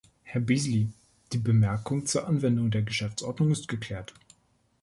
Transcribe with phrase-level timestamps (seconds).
[0.23, 0.89] Herr Beazley,
[1.31, 4.15] die Bemerkung zur Anwendung der Geschäftsordnung ist geklärt.